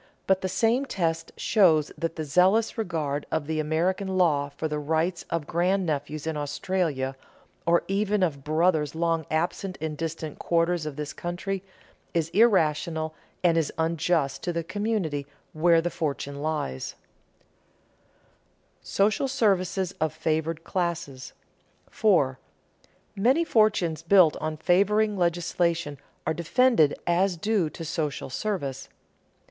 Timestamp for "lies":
16.41-16.95